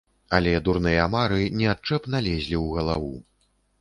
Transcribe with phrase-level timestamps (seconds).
[0.37, 3.13] Але дурныя мары неадчэпна лезлі ў галаву.